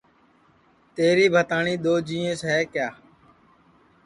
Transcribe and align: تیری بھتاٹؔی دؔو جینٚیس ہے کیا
تیری 0.95 1.25
بھتاٹؔی 1.33 1.75
دؔو 1.83 1.93
جینٚیس 2.07 2.39
ہے 2.49 2.59
کیا 2.73 2.87